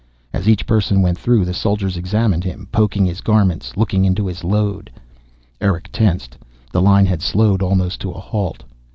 [0.33, 4.43] As each person went through the soldiers examined him, poking his garments, looking into his
[4.43, 4.89] load.
[5.61, 6.39] Erick tensed.
[6.71, 8.63] The line had slowed almost to a halt.